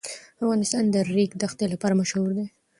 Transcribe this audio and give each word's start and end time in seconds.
افغانستان 0.43 0.83
د 0.89 0.95
د 1.03 1.05
ریګ 1.15 1.31
دښتې 1.41 1.65
لپاره 1.73 1.97
مشهور 2.01 2.29
دی. 2.37 2.45